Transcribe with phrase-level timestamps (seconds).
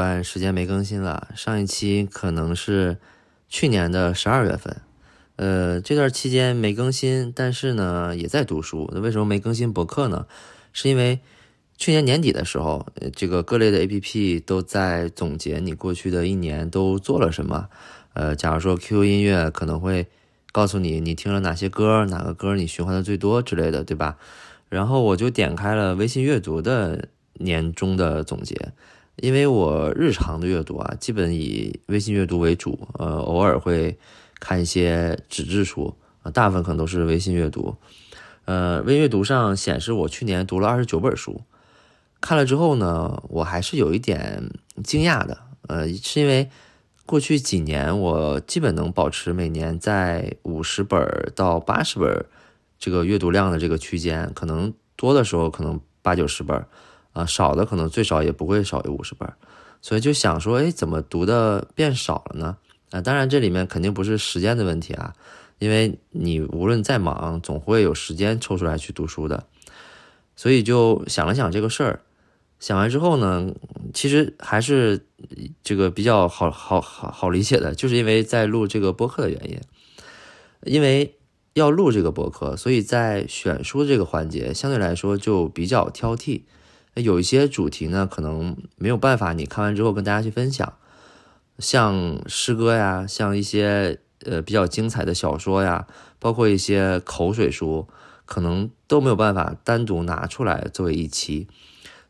[0.00, 2.96] 段时间没更新了，上一期可能是
[3.50, 4.80] 去年的十二月份，
[5.36, 8.90] 呃，这段期间没更新，但是呢也在读书。
[8.94, 10.26] 那为什么没更新博客呢？
[10.72, 11.20] 是因为
[11.76, 17.68] 去年年底的时候，这个各类的 APP 都在总结你过去的一年都做了什么。
[18.14, 20.06] 呃，假如说 QQ 音乐可能会
[20.50, 24.16] 告诉你你听了哪些歌，哪个歌你循环的最多之类的，对吧？
[24.70, 27.08] 然后我就点开了微信阅读的。
[27.42, 28.54] 年终的总结，
[29.20, 33.98] 因为我日常的阅读啊，基本以微信阅读为主，呃，偶尔会
[34.38, 37.76] 看一些纸质书，啊，大部分可能都是微信阅读。
[38.46, 41.42] 呃，微阅读上显示我去年读了二十九本书，
[42.20, 44.50] 看了之后呢，我还是有一点
[44.82, 46.48] 惊讶的，呃，是因为
[47.04, 52.24] 过去几年我基本能保持每年在五十本到八十本
[52.78, 56.64] 这个阅读量的这个区间，可能多的时候可能八九十本。
[57.20, 59.30] 啊，少的可能最少也不会少于五十本，
[59.82, 62.56] 所以就想说，哎，怎么读的变少了呢？
[62.90, 65.14] 啊，当然这里面肯定不是时间的问题啊，
[65.58, 69.44] 因为你无论再忙，总会有时间抽出来去读书的。
[70.34, 72.00] 所以就想了想这个事儿，
[72.58, 73.52] 想完之后呢，
[73.92, 75.06] 其实还是
[75.62, 79.60] 这个比较好好好好理解的，就是因为在录这个播客的原因，
[80.64, 81.18] 因为
[81.52, 86.42] 要录这个播客，所以在选书这个环节相对来说就比较挑剔。
[86.94, 90.72] 有一些主题呢，可能没有办法，你看完之后跟大家去分享，
[91.58, 95.86] 像诗歌呀，像一些呃比较精彩的小说呀，
[96.18, 97.86] 包括一些口水书，
[98.26, 101.46] 可能都没有办法单独拿出来作为一期。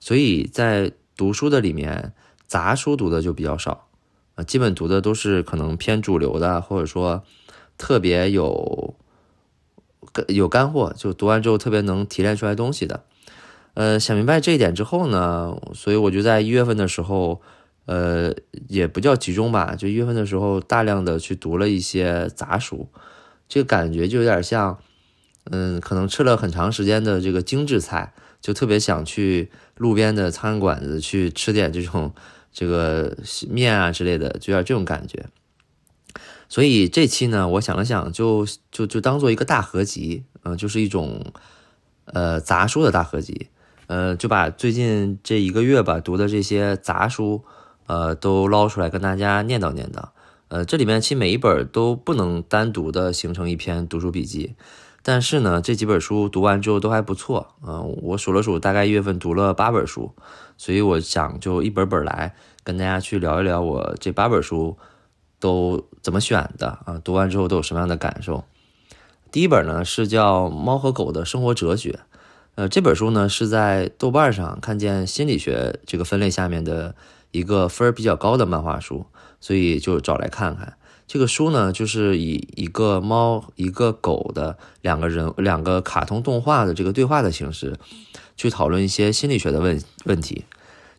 [0.01, 2.15] 所以在读书的里面，
[2.47, 3.89] 杂书读的就比较少
[4.37, 7.23] 啊，基本读的都是可能偏主流的，或者说
[7.77, 8.95] 特别有
[10.29, 13.05] 有干货，就读完之后特别能提炼出来东西的。
[13.75, 17.41] 呃，想明白这一点之后呢，所以我就在一月份的时候，
[17.87, 18.35] 呃，
[18.69, 22.89] 也不叫集中吧，就一月份的时候，大量的去读了一些杂书，
[23.49, 24.79] 这个感觉就有点像，
[25.51, 32.13] 嗯，可能吃了很长时间的这个精致菜，就特别想去路边的餐馆子去吃点这种
[32.53, 33.17] 这个
[33.49, 35.27] 面啊之类的，就有点这种感觉。
[36.49, 41.33] 所以这期呢，我想了想，就就就当做一个大合集，嗯，就是一种
[42.07, 43.47] 呃杂书的大合集。
[43.91, 47.43] 呃，就把最近这一个月吧读的这些杂书，
[47.89, 50.11] 呃，都捞出来跟大家念叨念叨。
[50.47, 54.55] 呃，这里面其实每一本都不能单独的形成一篇读书笔记，
[55.03, 57.49] 但是呢，这几本书读完之后都还不错。
[57.67, 60.15] 嗯，我数了数，大概一月份读了八本书，
[60.57, 64.79] 所以我想就一本本来跟大家去聊一聊我这八本书
[65.41, 68.45] 都怎么选的啊，读完之后都有什么样的感受。
[69.33, 71.99] 第一本呢是叫《猫和狗的生活哲学》。
[72.61, 76.95] 呃，这本书呢是在豆瓣上看见心理学这个分类下面的
[77.31, 79.07] 一个分儿比较高的漫画书，
[79.41, 80.77] 所以就找来看看。
[81.07, 87.79] 这个书呢就是以一个猫一个狗的两个人两个卡通动画的这个对话的形式，
[88.37, 90.45] 去讨论一些心理学的问问题。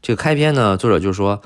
[0.02, 1.44] 这个开篇呢，作者就说，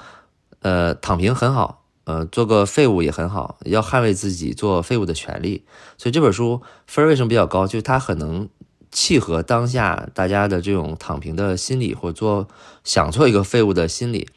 [0.61, 5.65] 呃，躺平很好，呃，做个废物也很好，要捍卫自己做废物的权利。
[5.97, 7.67] 所以这本书分为什么比较高？
[7.67, 8.47] 就是它很能。
[8.95, 12.47] 契合当下大家的这种躺平的心理，或做
[12.85, 14.29] 想做一个废物的心理。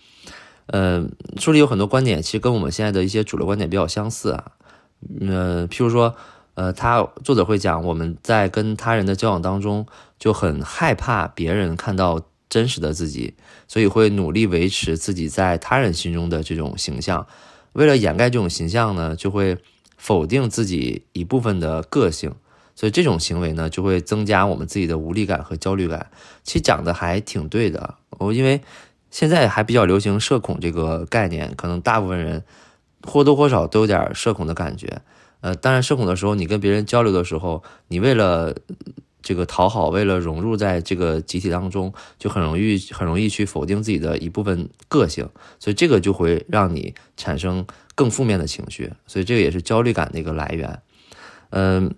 [0.66, 4.52] 嗯，书里有很多观点，其实跟我们现在的一些主流观点比较相似啊。
[5.20, 6.16] 嗯，譬如说，
[6.54, 9.86] 呃，他作者会讲，我们在跟他人的交往当中，
[10.18, 12.20] 就很害怕别人看到
[12.50, 13.34] 真实的自己，
[13.68, 17.28] 所以会努力维持自己在他人心中的这种形象。
[17.74, 19.56] 为了掩盖这种形象呢，就会
[19.96, 22.34] 否定自己一部分的个性。
[22.78, 26.06] 所以这种行为呢，就会增加我们自己的无力感和焦虑感。
[26.44, 27.96] 其实讲的还挺对的。
[28.10, 28.60] 我因为
[29.10, 32.44] 现在还比较流行社恐这个概念，可能大部分人
[33.02, 35.02] 或多或少都有点社恐的感觉。
[35.40, 38.54] 呃，当然社恐的时候，你跟别人交流的时候，你为了
[39.22, 45.28] 这个讨好，为了融入在这个集体当中，就很容易很容易去否定自己的一部分个性。
[45.58, 47.66] 所以这个就会让你产生
[47.96, 48.92] 更负面的情绪。
[49.08, 50.80] 所以这个也是焦虑感的一个来源。
[51.50, 51.92] 嗯。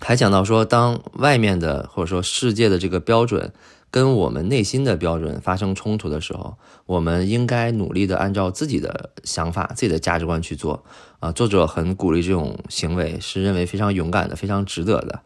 [0.00, 3.52] 还讲到说，当外面的或者说世界的这个标准
[3.90, 6.56] 跟我们内心的标准发生冲突的时候，
[6.86, 10.84] 我们应该努力的按照自己的想法、自己的价值观去做。
[11.20, 15.20] 啊，作者很鼓励这种行为，是认为非常勇敢的、非常值得的。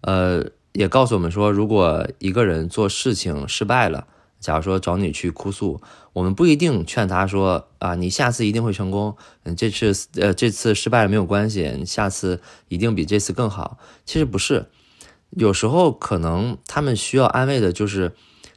[0.00, 4.08] 呃，也告诉我们说，如果一个人做事情失败了，
[4.40, 5.80] 假如说找你去哭诉，
[6.14, 9.16] 我们不一定劝他说啊，你下次一定会成功。
[9.44, 13.78] 嗯，这次呃这次失败了没有关系，你下次一定比这次更好。
[14.06, 14.70] 其实不是，
[15.30, 18.14] 有时候可能他们需要安慰的就是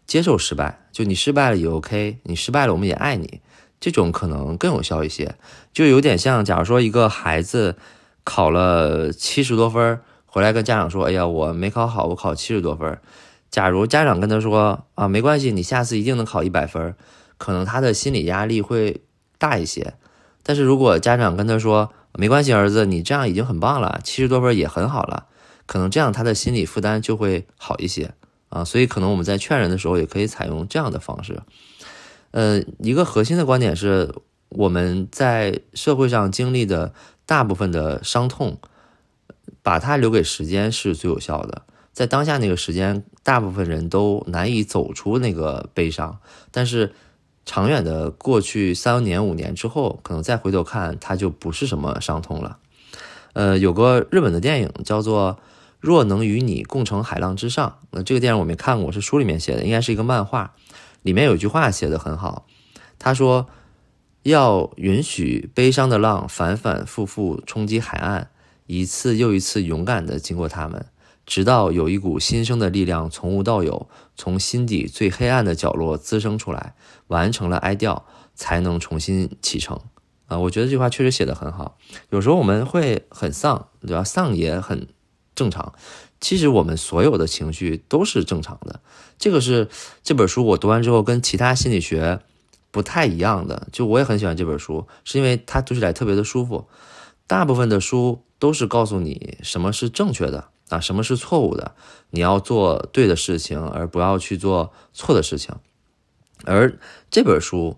[0.07, 3.41] 接受失败，就你失败了也 OK，你失败了我们也爱你，
[3.79, 5.35] 这种可能更有效一些。
[5.73, 7.75] 就有点像，假如说一个孩子
[8.23, 12.97] 考了七十多分，回来跟家长说：“哎呀，我没考好，我考七十多分。”
[13.53, 16.95] 假如家长跟他说：“啊，没关系，你下次一定能考一百分。”
[17.37, 19.01] 可能他的心理压力会
[19.37, 19.93] 大一些。
[20.41, 25.27] 但是如果家长跟他说：“没关系，儿子，你这样已经很棒了，七十多分也很好了。”
[25.67, 28.15] 可能这样他的心理负担就会好一些
[28.49, 28.63] 啊。
[28.63, 31.43] 所以可能我们在劝人的时候也可以采用这样的方式。
[32.31, 34.13] 呃，一个核心的观点是。
[34.55, 36.93] 我们在社会上经历的
[37.25, 38.59] 大部分的伤痛，
[39.63, 41.63] 把它留给时间是最有效的。
[41.93, 46.19] 在当下那个时间，大部分人都难以走出那个悲伤。
[46.51, 46.91] 但是，
[47.45, 52.57] 长远的过去三年五年之后，可能再回头看，它就不是什么伤痛了。
[53.33, 55.33] 呃，有个日本的电影叫做
[55.79, 57.77] 《若能与你共乘海浪之上》。
[57.91, 60.55] 那这个电影我没看过，是书里面写的，应该是一个漫画。
[61.03, 62.47] 里面有句话写的很好，
[62.99, 63.47] 他说。
[64.23, 68.29] 要允许悲伤的浪反反复复冲击海岸，
[68.67, 70.85] 一次又一次勇敢地经过它们，
[71.25, 76.75] 直到有一股新生的力量从无到有，从心底最黑暗的角落滋生出来，
[77.07, 78.03] 完成了哀悼，
[78.35, 79.79] 才能重新启程。
[80.27, 81.77] 啊，我觉得这句话确实写得很好。
[82.09, 84.03] 有时候我们会很丧，对吧？
[84.03, 84.87] 丧也很
[85.35, 85.73] 正常。
[86.19, 88.81] 其实我们所有的情绪都是正常的。
[89.17, 89.69] 这个是
[90.03, 92.19] 这本书我读完之后跟其他心理学。
[92.71, 96.67] 不太一样的，就我也很喜欢这本书，是因为它读起来特别的舒服。
[97.27, 101.75] 大部分的书都是告诉你什么是正确的啊，什么是错误的，
[102.09, 105.55] 你要做对的事情，而不要去做错的事情。
[106.45, 106.77] 而
[107.09, 107.77] 这本书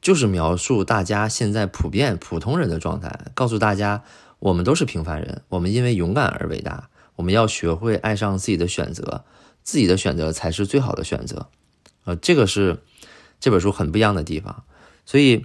[0.00, 4.04] 就是描述大家现在普遍普通人的状态，告诉大家
[4.38, 9.24] 我们都是平凡人，我们因为勇敢而伟大，我们要学会爱上自己的选择，
[9.62, 11.48] 自己的选择才是最好的选择。
[12.04, 12.82] 呃，这个是。
[13.38, 14.64] 这本书很不一样的地方，
[15.04, 15.44] 所以，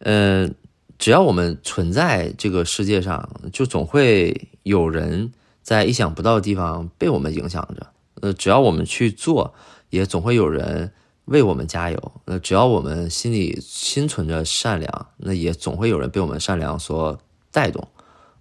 [0.00, 0.50] 呃，
[0.98, 5.32] 只要我们存在这个世界上，就总会有人
[5.68, 7.88] 在意想不到的地方被我们影响着。
[8.22, 9.52] 呃，只要我们去做，
[9.90, 10.94] 也总会有人
[11.26, 12.12] 为我们加油。
[12.24, 17.18] 呃，只要我们心里心存着善良，那也总会有人被我们善良所
[17.50, 17.86] 带动。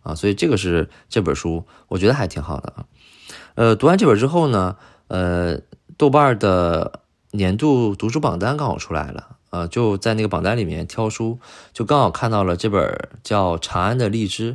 [0.03, 2.85] 啊，所以这个是这本书，我觉得还挺好的啊。
[3.55, 4.77] 呃，读完这本之后呢，
[5.09, 5.59] 呃，
[5.97, 7.01] 豆瓣的。
[7.31, 11.39] 年度读书榜单刚好出来了，呃，就在那个榜单里面挑书，
[11.73, 14.53] 就刚好看到了这本叫《长安的荔枝》，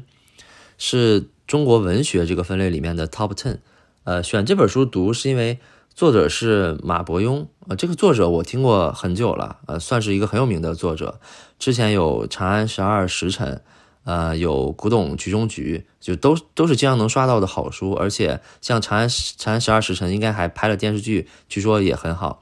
[0.78, 3.58] 是中国文学这个分类里面的 Top Ten。
[4.04, 5.58] 呃，选这本书读是因为
[5.94, 11.20] 作者是马伯庸，呃，这个作者我听过很久了，呃，算是一个很有名的作者。
[11.58, 13.56] 之前有《长安十二时辰》，
[14.04, 17.92] 呃，有《古董局中局》，就都都是经常能刷到的好书。
[17.92, 22.40] 而且像《长安长安十二时辰》，应该还拍了电视剧，据说也很好。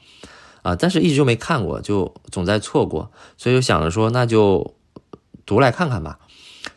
[0.63, 4.77] 啊，但是一直就没看过，就总在错过，所以就想着说，那就
[5.45, 6.21] 读来看看吧。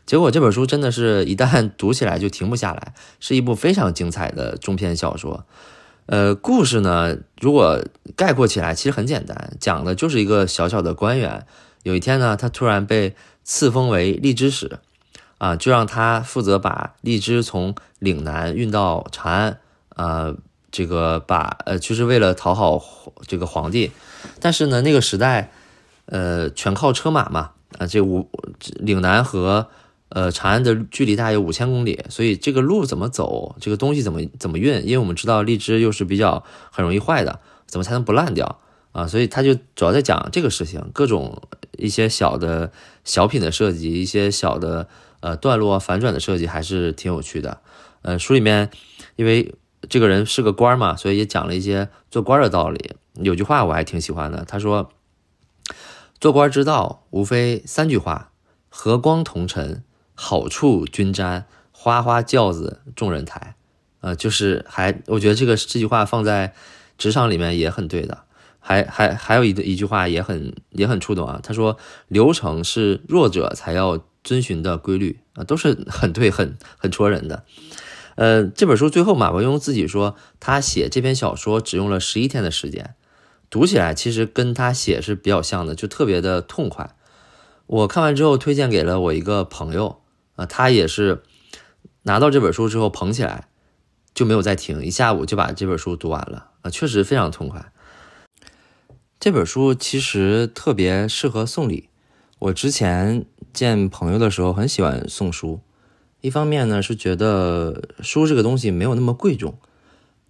[0.05, 5.45] 结果这本书真的是一旦 读起来就停不下来，是一部非常精彩的中篇小说。
[6.05, 7.83] 呃，故事呢，如果
[8.15, 11.45] 概括起来，其实很简单，讲的就是一个小小的官员，
[11.83, 14.79] 有一天呢，他突然被赐封为荔枝使，
[15.37, 20.33] 啊，就让他负责把荔枝从岭南运到长安，啊。
[20.75, 22.83] 这个把呃，就是为了讨好
[23.27, 23.91] 这个皇帝，
[24.39, 25.51] 但是呢，那个时代，
[26.07, 28.27] 呃，全靠车马嘛，啊，这五
[28.79, 29.69] 岭南和
[30.13, 34.81] 呃长安的距离大概有五千公里，所以这个路怎么走，这个东西怎么怎么运？
[34.85, 38.59] 因为我们知道荔枝又是比较很容易坏的，怎么才能不烂掉
[38.93, 39.05] 啊？
[39.05, 41.41] 所以他就主要在讲这个事情，各种
[41.77, 42.71] 一些小的
[43.03, 44.87] 小品的设计，一些小的
[45.19, 47.59] 呃段落反转的设计还是挺有趣的。
[48.03, 48.69] 呃，书里面
[49.17, 49.53] 因为。
[49.89, 52.91] 这个人是个官嘛，所以也讲了一些做官的道理。
[53.15, 54.89] 有句话我还挺喜欢的，他说
[56.21, 58.31] ：“做官之道，无非三句话：
[58.69, 63.55] 和光同尘，好处均沾，花花轿子众人抬。”
[64.01, 66.53] 呃，就是还我觉得这个这句话放在
[66.97, 68.23] 职场里面也很对的。
[68.59, 71.77] 还还还有一一句话也很也很触动啊，他说
[72.07, 77.43] ：“流程是弱者才要遵循的规律啊，都是很对，很很戳人的。”
[78.15, 82.95] 呃，这本书最后马伯庸自己说，他写这篇小说只用了十一天的时间，
[83.49, 86.95] 读起来其实跟他写是比较像的，就特别的痛快。
[87.65, 89.99] 我看完之后推荐给了我一个朋友，
[90.35, 91.23] 啊，他也是
[92.03, 93.47] 拿到这本书之后捧起来
[94.13, 97.71] 就没有再停，一下午就把这本书读完了，啊，确实非常痛快。
[99.19, 101.89] 这本书其实特别适合送礼，
[102.39, 105.61] 我之前见朋友的时候很喜欢送书。
[106.19, 109.57] 一方面呢是觉得书这个东西没有那么贵重，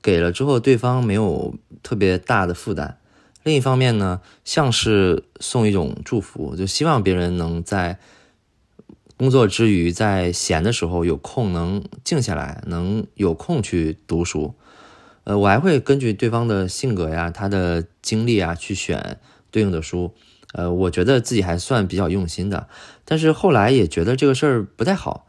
[0.01, 2.97] 给了之后对方没有特别大的负担；
[3.43, 7.99] 另一方面呢，像是送一种祝福，就希望别人能在
[9.17, 14.53] 工作之余，在闲的时候有空能静下来，能有空去读书。
[15.23, 19.19] 呃，我还会根据对方的性格呀、他的经历啊去选
[19.51, 20.13] 对应的书。
[20.53, 22.67] 呃，我觉得自己还算比较用心的，
[23.05, 25.25] 但是后来也觉得这个事儿不太好，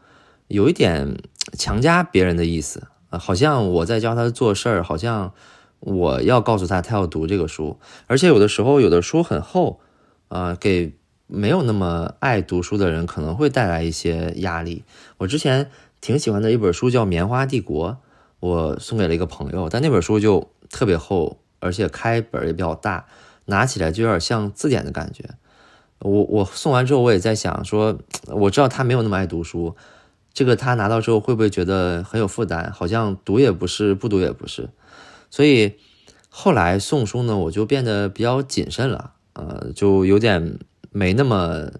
[0.49, 1.17] 有一点
[1.57, 5.33] 强加别人的意思啊，好像我在教他做事儿，好像
[5.79, 9.79] 我要告诉他他要读这个书，而且有的时候有的书很厚
[10.27, 10.93] 啊，给
[11.27, 14.83] 没有那么爱读书的人可能会带来一些压力。
[15.17, 15.69] 我之前
[16.01, 17.91] 挺喜欢的一本书叫《棉花帝国》，
[18.39, 23.05] 我送给了一个朋友，但那本书就特别厚，而且开本也比较大。
[23.47, 25.23] 拿起来就有点像字典的感觉，
[25.99, 29.75] 我我送完之后我也在想说，我知道他没有那么爱读书，
[30.33, 32.71] 这个他拿到之后会不会觉得很有负担？
[32.71, 34.69] 好像读也不是，不读也不是，
[35.29, 35.75] 所以
[36.27, 40.57] 后来送书呢，我就变得比较谨慎了，呃，就有点
[40.95, 41.71] 没那么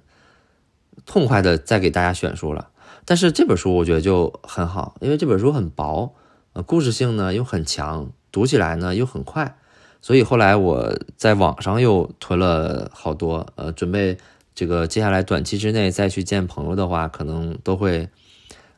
[1.05, 2.67] 痛快的再给大家选书了。
[3.05, 6.13] 但是这本书我觉得就很好，因为这本书很薄，
[6.51, 9.57] 呃，故事性呢又很强，读起来呢又很快。
[10.01, 14.17] 所以后来我在网上又囤了好多，呃，准备
[14.53, 18.09] 这个接下来短期之内再去见朋友的话，可能都会，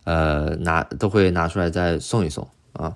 [0.03, 2.95] 呃，拿都会拿出来再送一送啊。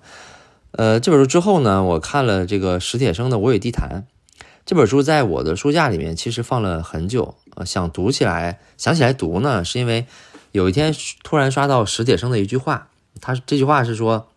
[0.73, 4.05] 呃，这本书之后呢，我看了这个史铁生的《我与地坛》
[4.65, 10.05] 这本书，在我的书架里面其实放了很久，呃，想读起来，想起来读呢，是因为
[10.51, 12.89] 有一天突然刷到史铁生的一句话，
[13.19, 14.29] 他这句话是说，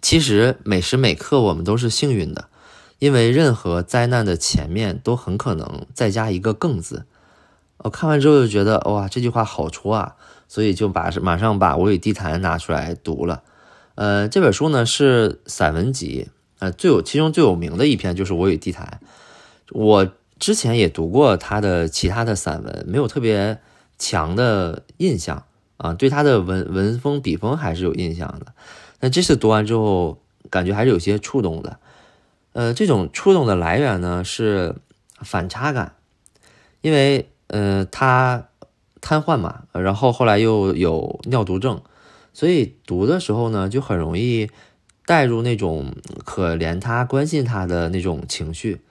[0.00, 2.48] 其实每时每刻我们都是幸运的。
[3.00, 7.06] 因为任何灾难的前面都很可能再加一个“更”字，
[7.76, 10.16] 我看完之后就觉得哇，这句话好戳啊，
[10.48, 13.44] 所以就把马上把《我与地坛》拿出来读了。
[13.94, 19.00] 呃，这本书呢是散文集，呃，最有其中最有名的一篇就是《我与地坛》。
[19.70, 23.58] 我之前也读过他的其他的散文，没有特别
[23.98, 25.44] 强的印象
[25.76, 28.54] 啊，对他的文文风笔锋还是有印象的。
[29.00, 30.18] 那这次读完之后，
[30.50, 31.78] 感觉还是有些触动的。
[32.52, 34.74] 呃，这种触动的来源呢是
[35.20, 35.94] 反差感，
[36.80, 38.48] 因为呃他
[39.00, 41.80] 瘫痪嘛，然后后来又有尿毒症，
[42.32, 44.50] 所以读的时候呢就很容易
[45.08, 48.82] 带入那种可怜他、关心他的那种情绪，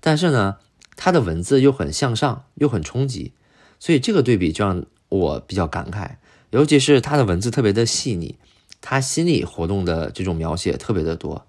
[0.00, 0.56] 但是呢
[0.96, 3.32] 他的文字又很向上，又很冲击，
[3.78, 6.12] 所以这个对比就让我比较感慨，
[6.48, 8.36] 尤其是他的文字特别的细腻，
[8.80, 11.46] 他心理活动的这种描写特别的多，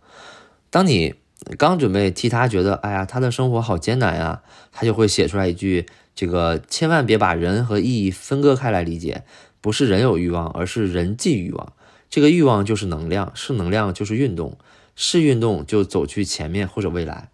[0.70, 1.16] 当你。
[1.58, 4.42] 刚准备替他觉得，哎呀，他的生活好艰难呀，
[4.72, 9.24] 他就会写出来一句：这个千万别把人和意义分割开来理解，
[9.62, 11.74] 不是人有欲望，而是人际欲望。
[12.10, 14.58] 这个欲望就是能量，是能量就是运动，
[14.96, 17.30] 是运动就走去前面或者未来。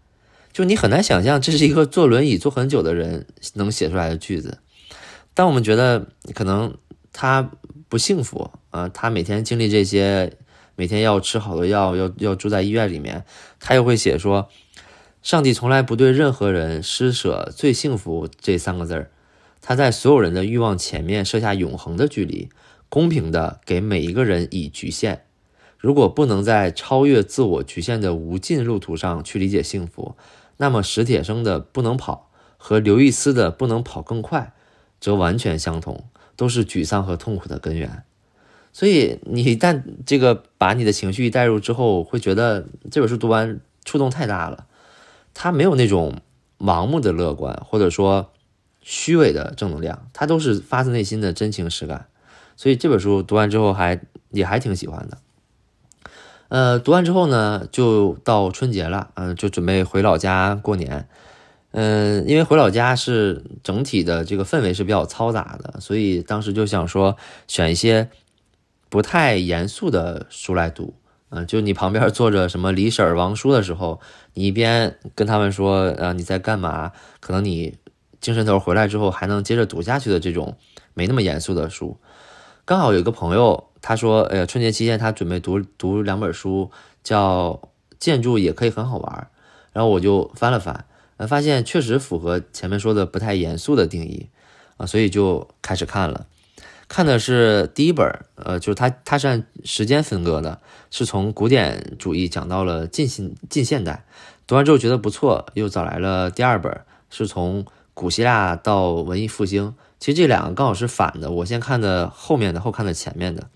[0.52, 4.60] 就你很难想象，这是一个坐轮椅坐很久的人能写出来的句子。
[5.34, 6.78] 当我们觉得可能
[7.12, 7.52] 他
[7.90, 10.38] 不幸福啊，他每天经历这些。
[10.76, 13.26] 每天要吃好多药，要要住在医院里面。
[13.60, 14.50] 他又会写说，
[15.22, 19.12] 上帝从来不对任何人施舍“最幸福”这三个字儿。
[19.62, 22.50] 他在所有人的欲望前面设下永恒的距离，
[22.94, 25.26] 公平的给每一个人以局限。
[25.80, 30.16] 如果不能在超越自我局限的无尽路途上去理解幸福，
[30.58, 34.54] 那么史铁生的不能跑和刘易斯的不能跑更快，
[35.00, 36.04] 则完全相同，
[36.36, 38.04] 都是沮丧和痛苦的根源。
[38.72, 44.68] 所以你一旦这个把你的情绪带入之后，会觉得这本书读完触动太大了。
[45.34, 46.22] 它没有那种
[46.60, 48.32] 盲目的乐观，或者说
[48.84, 52.06] 虚伪的正能量，它都是发自内心的真情实感。
[52.56, 55.18] 所以这本书读完之后还也还挺喜欢的。
[56.50, 61.08] 呃，读完之后呢，就到春节了，嗯，就准备回老家过年。
[61.72, 67.18] 嗯，因为回老家是整体的这个氛围是比较嘈杂的，所以当时就想说
[67.48, 68.10] 选一些。
[68.90, 70.94] 不太严肃的书来读，
[71.30, 74.00] 嗯，就你旁边坐着什么李婶、王叔的时候，
[74.36, 76.92] 你一边跟他们说，呃，你在干嘛？
[77.20, 77.76] 可能你
[78.22, 80.56] 精神头回来之后还能接着读下去的这种
[80.94, 81.98] 没那么严肃的书。
[82.66, 86.72] 刚好有一个朋友，他说，哎呀，春节期间他准备读读两本书，
[87.04, 87.60] 叫
[88.00, 89.28] 《建筑也可以很好玩》，
[89.74, 90.86] 然后我就翻了翻，
[91.18, 94.30] 呃，发现确实符合前面说的不太严肃的定义，
[94.78, 96.26] 啊，所以就开始看了。
[96.88, 104.06] 看的是第一本，呃，就是它，它是按时间分割的，是从古典主义讲到了近现近现代。
[104.48, 109.76] 读完之后觉得不错，又找来了第二本，是从古希腊到文艺复兴。
[110.04, 113.48] 其实这两个刚好是反的，我先看的后面的，后看的前面的。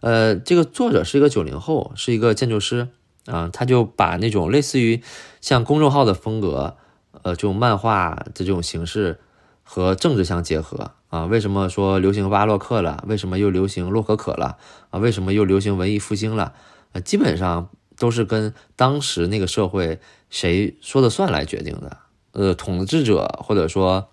[0.00, 2.88] 呃，这个作者是一个九零后，是一个建筑师，
[3.24, 5.02] 啊，他就把那种类似于
[5.40, 6.76] 像公众号的风格，
[7.22, 9.18] 呃，这种漫画的这种形式
[9.62, 11.24] 和政治相结合啊。
[11.24, 13.02] 为什么说流行巴洛克了？
[13.08, 14.58] 为什么又流行洛可可了？
[14.90, 16.52] 啊，为什么又流行文艺复兴了？
[16.92, 21.96] 啊，基本上都是跟当时那个社会谁说了算来决定的。
[22.32, 24.10] 呃，统治者或者说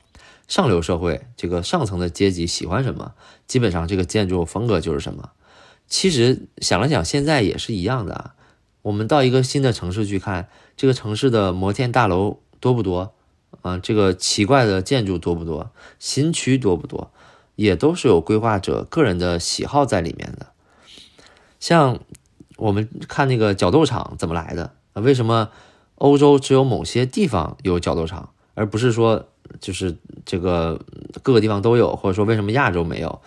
[0.52, 3.14] 上流社会这个上层的阶级喜欢什么，
[3.48, 5.30] 基本上这个建筑风格就是什么。
[5.88, 8.36] 其实想了想，现在也是一样的啊。
[8.82, 13.14] 我们到一个新的城市去看，这个城市的摩天大楼多不多？
[13.62, 15.72] 啊，这个奇怪的建筑多不多？
[16.00, 17.14] 新区多不多？
[17.56, 20.48] 也都是有规划者个人的喜好在里面的。
[21.62, 22.02] 像
[22.58, 24.74] 我们看那个角斗场怎么来的？
[24.92, 25.50] 啊，为什么
[25.96, 29.30] 欧洲只有某些地方有角斗场，而不是说
[29.60, 30.80] 就是这个
[31.22, 31.96] 各个地方都有？
[31.96, 33.22] 或者说为什么亚洲没有？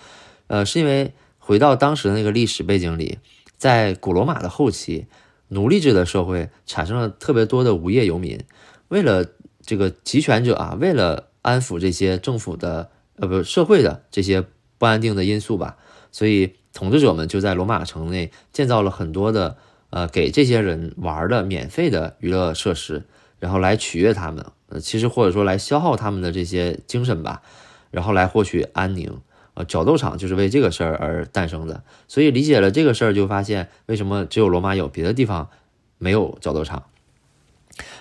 [0.47, 1.12] 呃，是因为。
[1.47, 3.19] 回到当时的那个历史背景里，
[3.59, 5.04] 在古罗马的后期，
[5.49, 8.40] 奴隶制的社会产生了特别多的无业游民。
[8.88, 9.26] 为了
[9.61, 14.43] 这个集权者啊，为了安抚这些政府的呃不社会的这些
[14.78, 15.76] 不安定的因素吧，
[16.11, 19.59] 所以统治者们就在罗马城内建造了很多的
[19.90, 23.02] 呃给这些人玩的免费的娱乐设施，
[23.44, 27.42] 然后来取悦他们，呃其实或者说来消耗他们的这些精神吧，
[27.90, 29.20] 然后来获取安宁。
[29.52, 35.50] 呃，角斗场就是为这个事儿而诞生的，所以理解了这个事儿，就发现为什么只有罗马有，别的地方
[35.98, 36.85] 没有角斗场。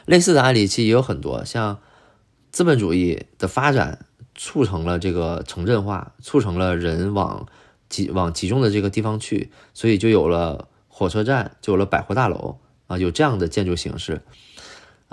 [0.06, 1.80] 类似的案例其实也有很多，像
[2.52, 7.46] 资本主义的发展促成了这个城镇化，促成了人往
[7.90, 14.22] 集往集中的这个地方去，所以就有了火车站，就有了百货大楼啊，有这样的建筑形式。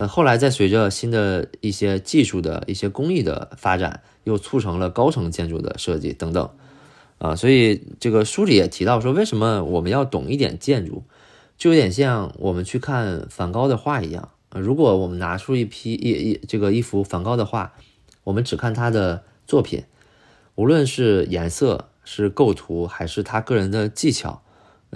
[0.00, 6.48] 呃，后来在随着新的一些技术的一些工艺的发展，又促成了高层建筑的设计等等，
[7.18, 11.04] 啊，所以这个书里也提到说，为什么我们要懂一点建筑，
[11.58, 14.30] 就有点像我们去看梵高的画一样。
[14.48, 17.74] 如果我们拿出一批一一这个一幅梵高的画，
[18.24, 19.84] 我们只看他的作品，
[20.54, 24.42] 无论是颜色、是构图，还是他个人的技巧，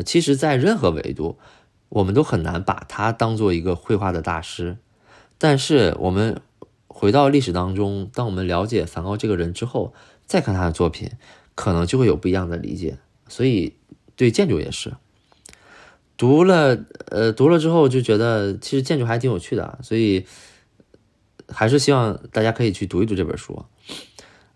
[0.06, 1.36] 其实在任何维度，
[1.90, 4.78] 我们都很难把他当做一个绘画的大师。
[5.44, 6.40] 但是我们
[6.86, 9.92] 回到历史当中，当我们了解梵高这个人之后，
[10.24, 11.10] 再看他的作品，
[11.54, 12.96] 可能就会有不一样的理解。
[13.28, 13.74] 所以
[14.16, 14.94] 对建筑也是，
[16.16, 20.24] 读了呃读了之后就觉得其实建筑还挺有趣的，所以
[21.50, 23.66] 还是希望大家可以去读一读这本书。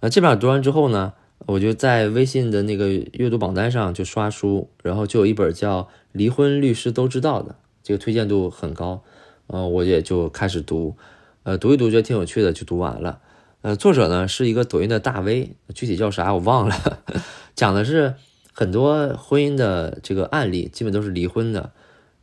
[0.01, 1.13] 呃，这本读完之后呢，
[1.45, 9.05] 我就在微信的那个阅读榜单上就刷书，然后就有一本叫《离婚律师都知道的》，这个推荐度很高。
[9.49, 10.97] 嗯，我也就开始读，
[11.43, 13.21] 呃，读一读觉得挺有趣的，就读完了。
[13.63, 17.01] 呃，作者呢是一个抖音的大 V，具体叫啥我忘了，
[17.57, 18.15] 讲的是
[18.53, 21.73] 很多婚姻的这个案例，基本都是离婚的。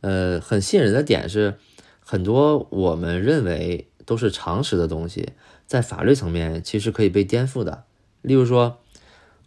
[0.02, 1.58] 呃，很吸引人的点是，
[2.00, 5.30] 很多我们认为都是常识的东西，
[5.66, 7.84] 在法律层面其实可以被颠覆的。
[8.22, 8.78] 例如说，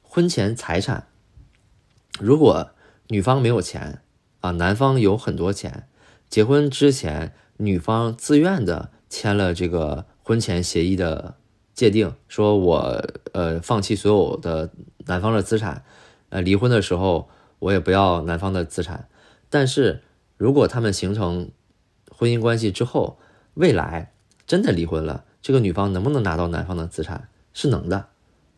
[0.03, 1.07] 婚前财产，
[2.19, 2.71] 如果
[3.07, 4.01] 女方没有钱
[4.41, 5.87] 啊，男方有很多钱，
[6.29, 7.33] 结婚之前。
[7.61, 11.35] 女方自愿的签了这个婚前协议的
[11.73, 14.69] 界定，说我呃放弃所有的
[15.07, 15.83] 男方的资产，
[16.29, 17.27] 呃离婚的时候
[17.59, 19.09] 我也不要男方的资产。
[19.49, 20.01] 但是
[20.37, 21.51] 如果他们形成
[22.09, 23.19] 婚姻关系之后，
[23.55, 24.13] 未来
[24.47, 27.27] 真的离婚了，这个女方能不能拿到男方的资产？
[27.51, 28.07] 是能的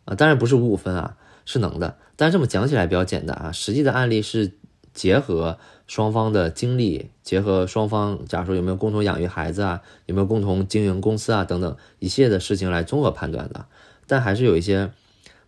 [0.06, 1.98] 啊，当然不是五五分啊，是能的。
[2.16, 4.52] 但是这么讲起来比较简单啊，实际的案例是
[4.94, 5.58] 结合。
[5.92, 13.66] 双方的经历结合，双方假如说有没有共同养育孩子啊，有没有共同经营公司啊等等一系列的事情来综合判断的，
[14.08, 14.92] 但还是有一些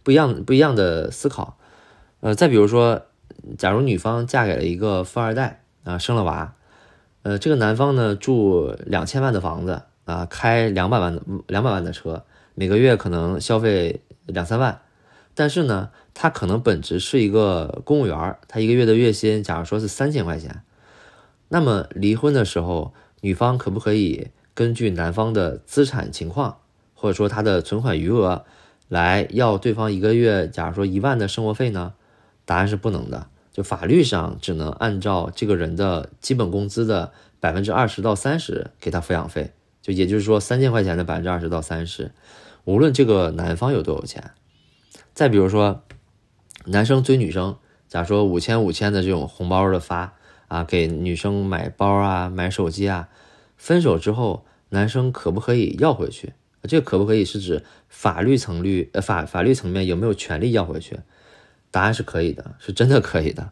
[0.04, 1.58] 不一样不一样的思考。
[2.20, 3.04] 呃，再比如说，
[3.58, 6.56] 假如女方嫁给了一个富二代啊，生了娃，
[7.22, 14.82] 呃，这个男方呢住两千万的房子啊，开两百万的两百万的车，每个月可能消费两三万，
[15.36, 15.90] 但是呢。
[16.16, 20.62] 他可能本职是一个公务员，他一个月的月薪，假如说是三千块钱，
[21.50, 26.60] 那么离婚的时候，女方可不可以根据男方的资产情况，
[26.94, 28.46] 或者说他的存款余额，
[28.90, 31.96] 来要对方一个月，假如说一万的生活费呢？
[32.46, 42.12] 答案是不能的，就法律上只能按照这个人的基本工资的百分之二十到三十给他抚养费，就也就是说三千块钱的百分之二十到三十，
[42.66, 44.30] 无论这个男方有多有钱。
[45.14, 45.84] 再比如说。
[46.66, 47.58] 男生追女生，
[47.90, 50.14] 假如说五千五千的这种红包的发
[50.48, 53.10] 啊，给女生买包啊、买手机啊，
[53.58, 56.32] 分手之后，男生可不可以要回去？
[56.64, 60.98] 这可不可以是指法律层律呃法法律层面有没有权利要回去？
[61.70, 63.50] 答案是可以的，是真的可以的，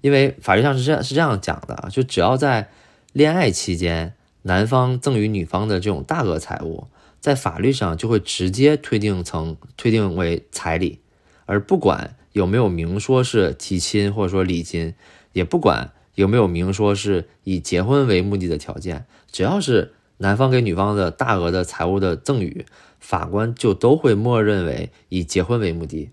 [0.00, 2.70] 因为法律上是这样是这样讲的啊，就只要在
[3.12, 6.86] 恋爱期间男方赠与女方的这种大额财物，
[7.22, 10.98] 在法律上就会直接推定成推定为彩礼，
[11.46, 14.94] 而不管有没有明说是提亲或者说礼金，
[15.32, 22.66] 也不管有没有明说是以结婚为目的的条件，只要是男方给女方的大额的财物的赠与，
[22.98, 26.10] 法官就都会默认为以结婚为目的。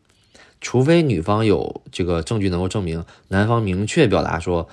[0.62, 4.70] 除非女方有这个证据能够证明男方明确表达说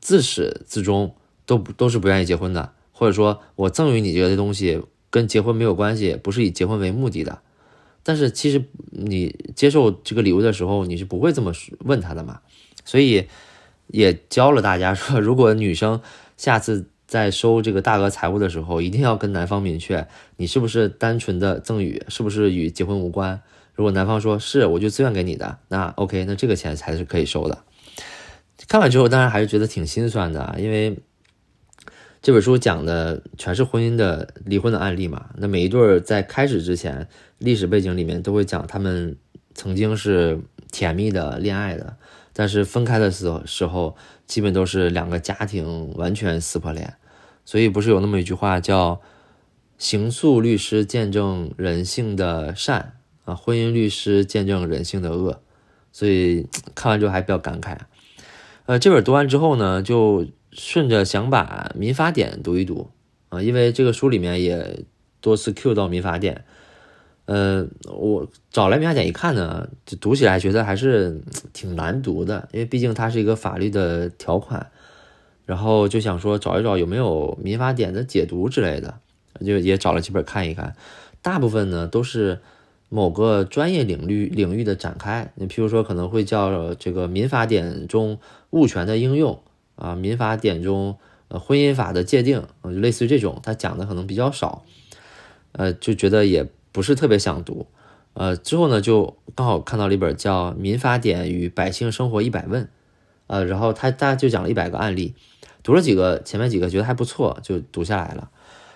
[0.00, 4.82] 自始至终都不都是不愿意结婚的，或者说我赠予你这些东西
[5.16, 7.38] 跟结婚没有关系，不是以结婚为目的的。
[8.02, 11.54] 但是其实你接受这个礼物的时候，你是不会这么
[11.86, 12.40] 问他的嘛？
[12.84, 13.26] 所以
[13.86, 16.02] 也教了大家说， 如果女生
[16.36, 23.40] 下次在收这个大额财物的时候，一定要跟男方明确你是不是单纯的赠与，是不是与结婚无关。
[23.72, 27.64] 如果男方说是我就自愿给你的，那 OK，那这个钱才是可以收的。
[28.68, 30.98] 看完之后，当然还是觉得挺心酸的，因为
[32.26, 35.26] 这本书讲的全是婚姻的离婚的案例嘛。
[35.36, 37.06] 那每一对在开始之前，
[37.38, 39.16] 历史背景里面都会讲他们
[39.54, 40.40] 曾经是
[40.72, 41.96] 甜蜜的恋爱的，
[42.32, 43.94] 但是分开的时时候，
[44.26, 46.94] 基本都是两个家庭完全撕破脸。
[47.44, 49.00] 所以不是有那么一句话叫
[49.78, 52.94] “刑诉律师见证人性的善”。
[53.24, 55.40] 啊，婚姻律师见证人性的恶，
[55.92, 57.76] 所以看完之后还比较感慨。
[58.64, 62.90] 呃，这本读完之后呢，就顺着想把民法典读一读
[63.28, 64.80] 啊，因为这个书里面也
[65.20, 66.44] 多次 Q 到民法典。
[67.26, 71.20] 呃，我找来民法典一看呢，就读起来觉得还是
[71.52, 74.70] 挺难读的，因为毕竟它是一个法律的条款。
[75.44, 78.98] 然后就想说找一找有没有民法典的解读之类的，
[79.44, 80.74] 就也找了几本看一看，
[81.22, 82.40] 大部分呢都是。
[82.88, 89.42] 某个专业领域领域的展开，你譬如说可能会叫这个民法典中物权的应用
[89.76, 94.64] 啊，民法典中呃婚姻法的界定，就类似于这种，他讲的可能比较少，
[95.52, 97.66] 呃，就觉得也不是特别想读，
[98.14, 102.64] 呃，之后呢就刚好看到了一本叫《民法典与百姓生活一百问》，
[103.28, 105.14] 呃，然后他大家就讲了一百个案例，
[105.62, 108.30] 读了几个前面几个觉得还不错，就读下来了。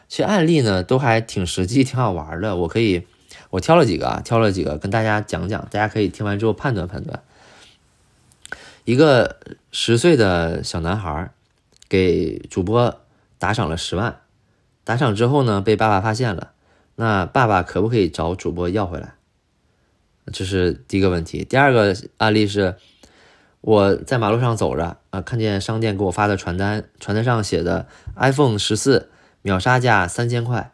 [0.08, 3.02] 其实案例呢都还挺实际，挺好玩的，我可以。
[3.50, 7.22] 我挑了几个啊，挑了几个跟大家讲讲，大家可以听完之后判断判断。
[8.84, 9.38] 一个
[9.70, 11.32] 十岁的小男孩
[11.88, 13.00] 给主播
[13.38, 14.20] 打赏了十万，
[14.84, 16.52] 打赏之后呢，被爸爸发现了，
[16.96, 19.14] 那爸爸可不可以找主播要回来？
[20.32, 21.44] 这是第一个问题。
[21.44, 22.76] 第二个案例是，
[23.60, 29.10] 我在马路上走着啊，看见商店给我发的传单，传单上写的 iPhone 十四
[29.42, 30.72] 秒杀价三千块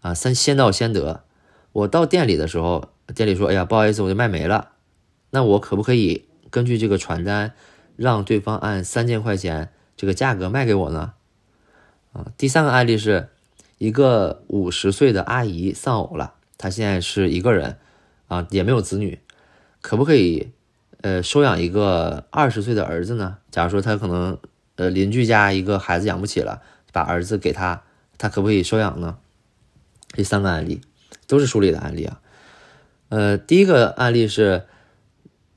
[0.00, 1.22] 啊，三先到先得。
[1.72, 4.70] 我到店里的时候，店里说：“哎呀，不好意思，我就卖没了。”
[5.30, 7.52] 那我可不可以根据这个传单，
[7.96, 11.14] 让对方按三千块钱这个价格卖给我呢？
[12.12, 13.30] 啊，第三个案例是
[13.78, 17.78] 一个五十岁的阿姨丧偶了，她现在是一个人，
[18.28, 19.18] 啊，也没有子女，
[19.80, 20.52] 可不可以
[21.00, 23.38] 呃收养一个二十岁的儿子呢？
[23.50, 24.38] 假如说他可能
[24.76, 26.62] 呃邻居家一个孩子养不起了，
[26.92, 27.82] 把儿子给他，
[28.16, 29.18] 他可不可以收养呢？
[30.12, 30.80] 这三个案例。
[31.26, 32.20] 都是书里的案例啊，
[33.08, 34.66] 呃，第一个案例是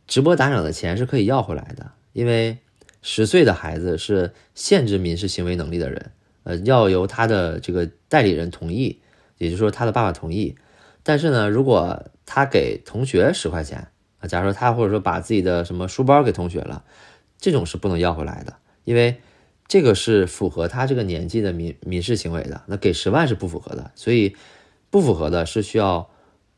[0.08, 2.58] 直播打赏的钱是可以要回来的，因为
[3.02, 6.12] 十岁的孩子是限制民事行为能力的人，
[6.44, 9.00] 呃，要由他的这个代理人同意，
[9.38, 10.56] 也就是说他的爸爸同意。
[11.04, 13.88] 但是呢，如果他给同学十块钱
[14.20, 16.84] 啊，假如说他或者说把自己的什么书包给同学了，
[17.38, 19.22] 这种是不能要回来的，因为
[19.68, 24.36] 这个是符合他这个年纪的民民事行为的，那给十万是不符合的，所以。
[24.90, 26.10] 不符合的是需要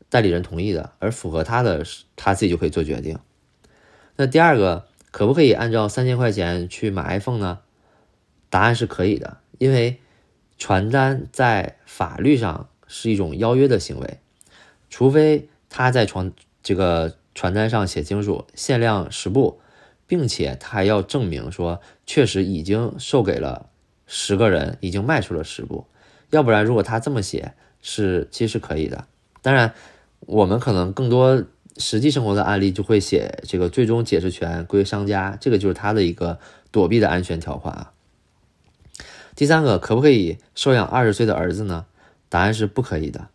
[0.08, 1.84] 代理人同意的，而符合他的
[2.14, 3.18] 他自己就可以做决定。
[4.20, 7.60] 那第二个，可不可以按照三千块钱去买 iPhone 呢？
[8.50, 9.98] 答案是可以的，因为
[10.58, 14.18] 传单在法律上是一种邀约的行为，
[14.90, 16.30] 除非他在传
[16.62, 19.62] 这个传单上写清楚限量十部，
[20.06, 23.70] 并且他还要证明说确实已经售给了
[24.06, 25.86] 十个人，已经卖出了十部，
[26.28, 27.54] 要不然如果他这么写。
[27.80, 29.06] 是，其实是可以的。
[29.40, 29.72] 当然，
[30.26, 31.42] 我们可能更多
[31.80, 36.38] 实际生活的案例就会写这个最终解释权归商家，这个就是他的一个
[36.70, 37.92] 躲避的安全条款啊。
[39.34, 41.86] 第三个，可不可以收养二十岁的儿子呢？
[42.28, 43.28] 答案是不可以的，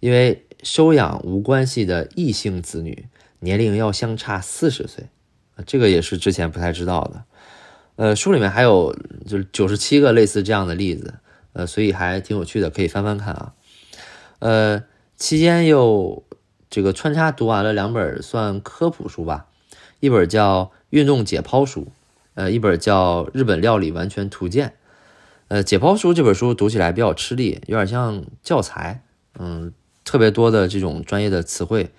[0.00, 3.06] 因为收养无关系的异性子女
[3.40, 5.04] 年龄要相差四十岁
[5.66, 7.24] 这个也是之前不太知道的。
[7.96, 11.14] 呃，书里面还有就是九十七个类似这样的例子，
[11.52, 13.54] 呃，所以还挺有趣的，可以翻翻看啊。
[14.38, 14.84] 呃，
[15.16, 16.24] 期间又
[16.70, 19.46] 这个穿插读完了两本算科普书吧，
[20.00, 21.82] 一本叫《运动解剖书》，
[22.34, 24.68] 呃，一本叫《日本料理完全图鉴》。
[25.48, 29.02] 呃，解剖书这本书读起来比较吃力，有点像教材，
[29.38, 29.72] 嗯，
[30.04, 31.90] 特别多的这种专业的词汇，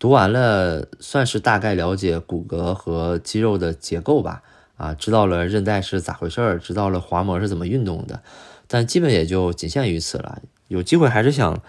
[0.00, 4.42] 读完了算是大概了解骨骼和肌肉的结构吧，
[4.76, 8.20] 啊，知道了韧带是咋回事儿，知道了滑膜是怎么运动的，
[8.66, 10.42] 但基本也就仅限于此了。
[10.66, 11.62] 有机会还是想，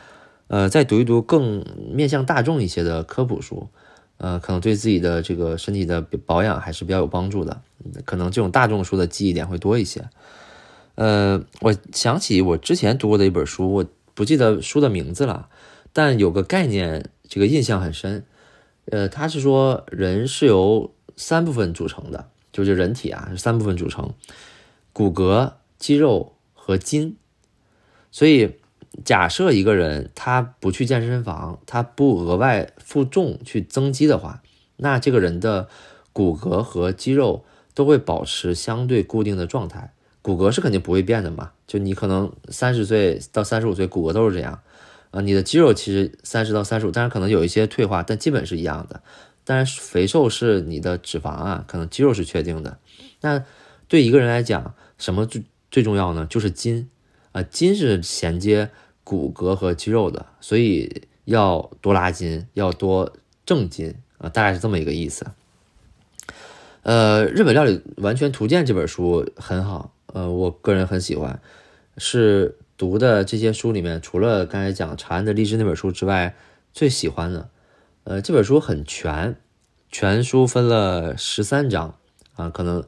[0.49, 3.69] 呃，再读一读更面向大众一些的科普书，
[4.17, 7.61] 呃，可能对自己的这个身体的保养还是比较有帮助的，
[8.03, 10.09] 可能这种大众书的记忆点会多一些。
[10.95, 13.85] 呃，我想起我之前读过的一本书，我
[14.15, 15.47] 不记得书的名字了，
[15.93, 18.25] 但有个概念，这个印象很深。
[18.85, 24.13] 呃，他是说人是由三部分组成的，就是人体啊三部分组成，
[24.91, 27.15] 骨骼、肌肉和筋。
[28.11, 28.55] 所以
[29.05, 34.41] 假设一个人他不去健身房，他不额外负重去增肌的话，
[34.77, 35.67] 那这个人的
[36.11, 39.93] 骨骼和肌肉都会保持相对固定的状态。
[40.21, 44.59] 骨骼是肯定不会变的嘛，就你可能三十岁到三十五岁，骨骼都是这样，
[45.11, 49.01] 啊，你的肌肉其实三十到三十五，但是可能有一些退化，但基本是一样的。
[49.45, 52.77] 但是肥瘦是你的脂肪啊，可能肌肉是确定的。
[53.21, 53.43] 那
[53.87, 56.27] 对一个人来讲，什么最最重要呢？
[56.29, 56.89] 就是筋
[57.43, 58.69] 筋是衔接
[59.03, 63.11] 骨骼和肌肉的，所以要多拉筋，要多
[63.45, 65.25] 正筋啊，大概是这么一个意思。
[66.83, 69.93] 呃，日本料理完全图鉴这本书很好。
[70.07, 71.39] 呃，我个人很喜欢，
[71.97, 76.35] 是读的这些书里面，除了刚才讲《长安的荔枝》那本书之外，
[76.73, 77.49] 最喜欢的。
[78.05, 79.35] 呃，这本书很全，
[79.91, 81.95] 全书分了十三章
[82.35, 82.83] 啊，可能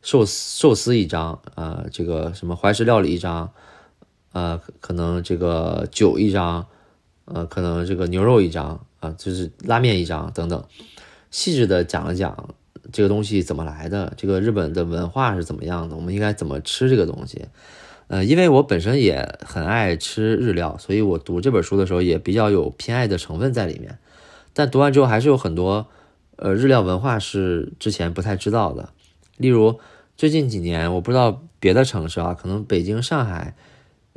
[0.00, 3.52] 寿寿司一章啊，这个什么怀石料理一章
[4.32, 6.66] 呃，可能这个酒一张，
[7.26, 10.64] 呃，可能这个牛肉一张啊，就是拉面一张等等，
[11.30, 12.54] 细致的讲了讲。
[12.92, 14.12] 这个东西怎么来的？
[14.16, 15.94] 这个日本的文化是怎么样的？
[15.94, 17.46] 我们应该怎么吃这个东西？
[18.08, 23.98] 呃，因为我本身也很爱吃日料，所以我读这本书的时候也比较有偏爱的成分在里面。
[24.52, 25.86] 但读完之后还是有很多，
[26.36, 28.88] 呃，日料文化是之前不太知道的。
[29.36, 29.78] 例如
[30.16, 33.54] 最近几年，我不知道别的城市啊，可能北京、上海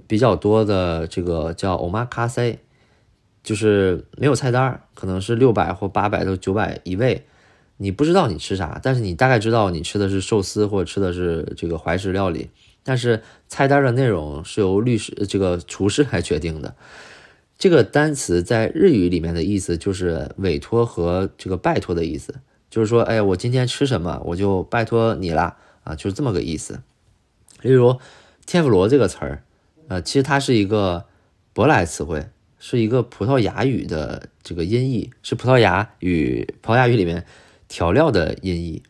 [0.08, 2.58] 比较多的这个叫 omakase，
[3.44, 7.26] 就是没有菜单，可能是六百或八百到九百一位。
[7.78, 12.50] 你不知道你吃啥，但是你大概知道你吃的是寿司或者吃的是这个怀石料理，
[12.84, 16.74] 但是菜单的内容是由律师这个厨师来决定的。
[17.58, 22.36] 这个单词在日语里面的意思就是委托和这个拜托的意思，
[22.70, 26.82] 就是说，哎，我今天吃什么，我就拜托你了啊，就是这么个意思。
[27.62, 28.00] 例如
[28.46, 29.44] “天妇罗”这个词儿，
[29.88, 31.06] 呃，其实它是一个
[31.54, 32.26] 舶来词汇，
[32.60, 37.26] 是一个葡萄牙语的这个音译，是葡萄牙语葡萄牙语里面。
[37.68, 38.84] 调料的音译，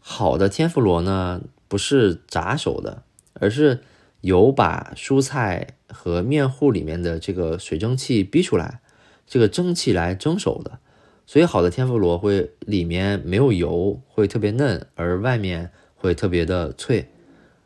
[0.00, 3.02] 好的天妇罗呢，不是炸熟的，
[3.34, 3.80] 而是
[4.22, 8.80] 油把蔬菜和面糊里面的这个水蒸气逼出来，
[9.26, 10.78] 这个蒸汽来蒸熟的。
[11.26, 17.10] 所以好的天妇罗会里面没有油，会特别嫩，而外面会特别的脆。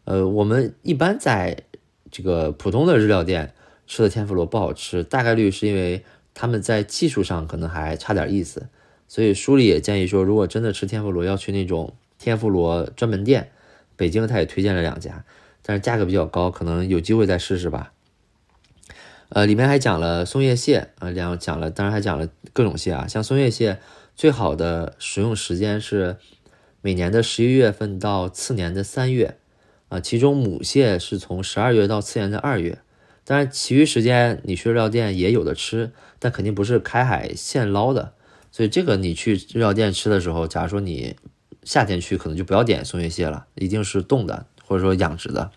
[0.05, 1.57] 呃，我们一般在
[2.11, 3.55] 这个普通的日料店
[3.87, 8.69] 吃的天妇罗不好吃，大概率是因为他们在技术上可能还差点意思。
[9.09, 13.51] 所以书里也建议说，如果真的吃天妇罗，要去那种天妇罗专门店。
[13.97, 15.25] 北京他也推荐了两家，
[15.63, 17.93] 但是价格比较高，可能有机会再试试吧。
[19.29, 23.79] 呃，里面还讲了松叶蟹啊，两讲了，当然还讲了各种蟹啊，像松叶蟹
[24.17, 26.17] 最好的食用时间是
[26.81, 29.37] 每年的十一月份到次年的三月
[29.91, 32.79] 啊，其中母蟹是从十二月到次年的二月。
[33.25, 38.15] 当然，其余时间你去日料店也有的吃，但肯定不是开海现捞的。
[38.51, 41.17] 所以这个你去日料店吃的时候，假如说你
[41.63, 45.51] 夏天去，可能就不要点松叶蟹了，一定是冻的或者说养殖的。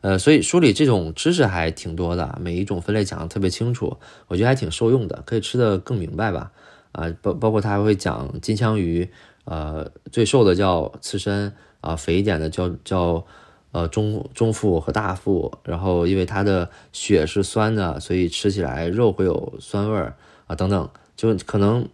[0.00, 6.52] 呃，所以书里这种知识还挺多的，每一种分类讲的特别清楚，我觉得还挺受用的，可以吃的更明白吧。
[6.92, 9.08] 啊，包包括他还会讲金枪鱼，
[9.44, 13.26] 呃，最瘦的叫刺身啊，肥一点的叫叫
[13.72, 20.16] 呃中中腹和大腹，然后因为它的血是酸的，所以吃起来肉会有酸味儿
[20.46, 20.88] 啊等等。
[21.16, 21.88] 就可能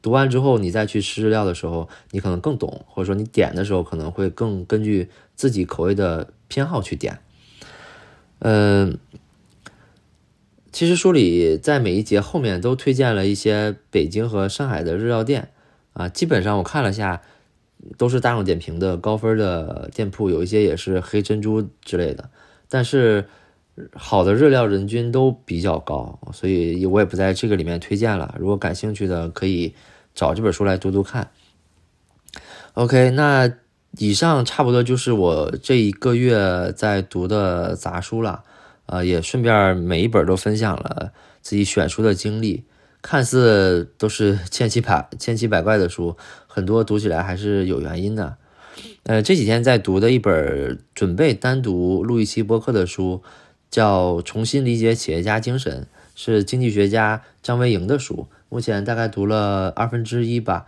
[0.00, 7.18] 读完之后，你再去吃日料的时候，你可能更懂，或者说你点的时候可能会更根据自己口味的偏好去点。
[8.38, 8.96] 嗯，
[10.72, 15.50] 其实书里在每一节后面都推荐了一些北京和上海的日料店
[15.92, 17.20] 啊，基本上我看了下，
[17.96, 22.30] 都是大众点评的高分的店铺，有一些也是黑珍珠之类的，
[22.68, 23.26] 但是。
[23.94, 28.34] 好的日料人均都比较高，所以我也不在这个里面推荐了。
[28.38, 29.74] 如果感兴趣的，可以
[30.14, 31.30] 找这本书来读读看。
[32.74, 33.50] OK，那
[33.96, 38.44] 以上差不多就是我这一个月在读的杂书了，
[38.84, 42.64] 呃，也顺便每一本都分享了自己选书的经历。
[43.02, 48.36] 看似都是千奇百千奇百怪的书，很多读起来还是有原因的。
[49.02, 53.22] 呃，这几天在读的一本准备单独录一期播客的书，
[53.70, 55.82] 叫《重新理解企业家精神》，
[56.14, 58.28] 是经济学家张维迎的书。
[58.48, 60.66] 目前大概读了二分之一吧，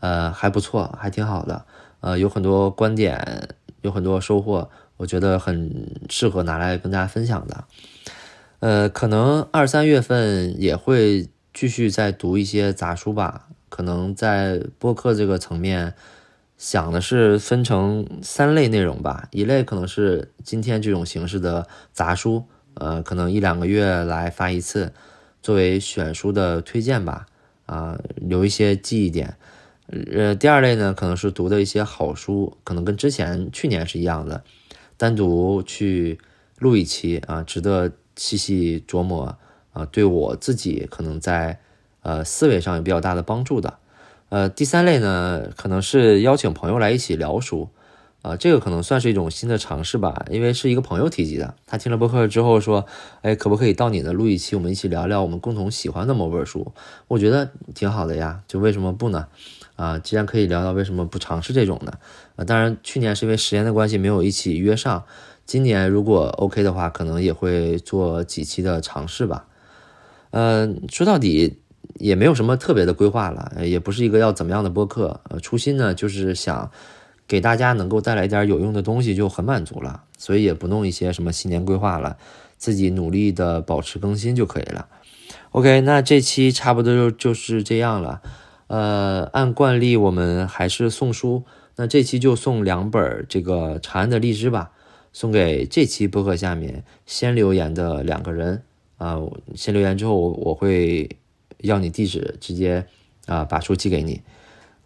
[0.00, 1.66] 呃，还不错，还挺好的。
[2.00, 3.48] 呃，有很多观点，
[3.82, 7.64] 有很多收获，我觉得很适合拿来跟大家分享的。
[8.60, 13.48] 呃，可能二三月份也会继续再读一些杂书吧。
[13.70, 15.94] 可能在播客这个层面，
[16.58, 19.28] 想的是分成三类内容吧。
[19.30, 24.92] 一类可能是今天这种形式的杂书，呃，可能一两个月来发一次，
[25.40, 27.26] 作为选书的推荐吧。
[27.66, 29.38] 啊，留一些记忆点。
[30.12, 34.44] 呃，第二类呢，可能是读的一些好书，可能跟之前去年是一样的，
[34.98, 36.18] 单独去
[36.58, 39.38] 录一期啊，值得细细琢磨
[39.74, 41.58] 啊，对我自己可能在
[42.00, 43.74] 呃思维上有比较大的帮助的。
[44.30, 47.68] 呃，第三类呢，可能是邀请朋友来一起聊书
[48.22, 52.86] 啊，这个可能算是一种新的尝试吧，因为是一个朋友提及的，他听了播客之后说，
[53.20, 56.72] 哎，可不可以到你的录一期，我们一起聊聊我们共同喜欢的某本书？
[57.06, 59.28] 我觉得挺好的呀，就为什么不呢？
[59.76, 61.92] 啊，既然可以聊到，为什么不尝试这种呢？
[62.36, 65.04] 啊，当然，去年是因为时间的关系没有一起约上。
[65.44, 69.46] 今年如果 OK 的话，可能也会做几期的尝试吧。
[70.36, 71.60] 嗯，说到底
[72.00, 75.20] 也没有什么特别的规划了，也不是一个要怎么样的播客。
[75.30, 76.72] 呃，初心呢就是想
[77.28, 82.16] 给大家能够带来一点有用的东西就很满足了，所以也不弄一些什么新年规划了，
[82.56, 84.88] 自己努力的保持更新就可以了。
[85.52, 88.20] OK，那这期差不多就就是这样了。
[88.66, 91.44] 呃，按惯例，我们还是送书。
[91.76, 94.72] 那这期就送两本这个长安的荔枝吧，
[95.12, 98.62] 送给这期播客下面先留言的两个人
[98.96, 99.18] 啊。
[99.54, 101.08] 先留言之后，我我会
[101.58, 102.86] 要你地址，直接
[103.26, 104.20] 啊把书寄给你。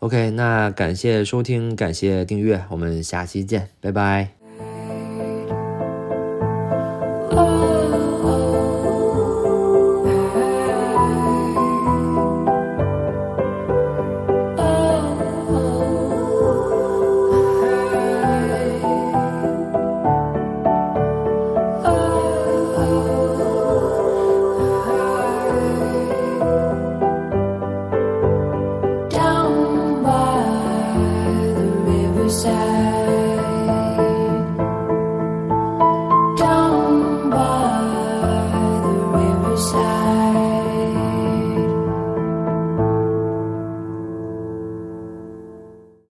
[0.00, 4.37] OK，那感谢收听，感谢订阅，我们下期见，拜拜。